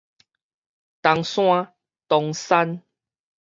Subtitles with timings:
[1.03, 1.75] 東山